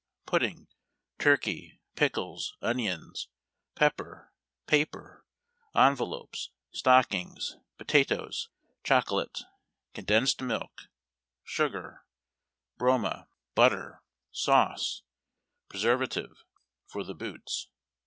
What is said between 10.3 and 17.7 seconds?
milk, sugar, broma, butter, sauce, preservative'' (for the boots).